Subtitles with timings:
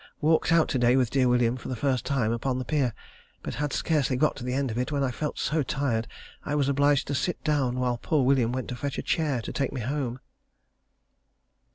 [0.19, 2.95] Walked out to day with dear William for the first time upon the pier,
[3.43, 6.07] but had scarcely got to the end of it, when I felt so tired
[6.43, 9.53] I was obliged to sit down while poor William went to fetch a chair to
[9.53, 10.19] take me home.